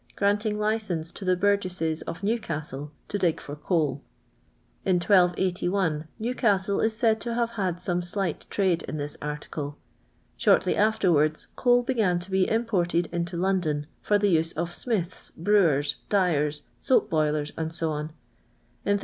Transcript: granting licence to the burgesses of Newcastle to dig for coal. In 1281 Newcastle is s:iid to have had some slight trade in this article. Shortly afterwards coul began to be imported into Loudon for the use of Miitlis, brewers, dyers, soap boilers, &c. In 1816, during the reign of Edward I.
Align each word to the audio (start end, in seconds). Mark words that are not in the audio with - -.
granting 0.15 0.57
licence 0.57 1.11
to 1.11 1.23
the 1.23 1.35
burgesses 1.35 2.01
of 2.07 2.23
Newcastle 2.23 2.91
to 3.07 3.19
dig 3.19 3.39
for 3.39 3.55
coal. 3.55 4.01
In 4.83 4.95
1281 4.95 6.07
Newcastle 6.17 6.79
is 6.81 6.93
s:iid 7.03 7.19
to 7.21 7.35
have 7.35 7.51
had 7.51 7.79
some 7.79 8.01
slight 8.01 8.47
trade 8.49 8.81
in 8.87 8.97
this 8.97 9.15
article. 9.21 9.77
Shortly 10.37 10.75
afterwards 10.75 11.45
coul 11.55 11.83
began 11.83 12.17
to 12.17 12.31
be 12.31 12.49
imported 12.49 13.09
into 13.11 13.37
Loudon 13.37 13.85
for 14.01 14.17
the 14.17 14.29
use 14.29 14.53
of 14.53 14.71
Miitlis, 14.71 15.35
brewers, 15.35 15.97
dyers, 16.09 16.63
soap 16.79 17.11
boilers, 17.11 17.49
&c. 17.49 17.53
In 17.53 17.61
1816, 17.61 17.85
during 17.85 17.91
the 17.91 17.91
reign 17.91 17.99
of 18.01 18.87
Edward 18.91 18.99
I. 18.99 18.99